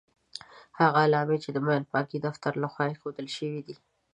[0.79, 3.75] هغه علامې دي چې د ماین پاکۍ د دفتر لخوا ايښودل شوې دي.